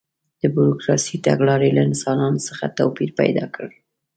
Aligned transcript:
د 0.41 0.43
بروکراسي 0.55 1.15
تګلارې 1.27 1.69
له 1.77 1.81
انسانانو 1.89 2.39
څخه 2.47 2.65
توپیر 2.79 3.09
پیدا 3.19 3.45
کړ. 3.55 3.67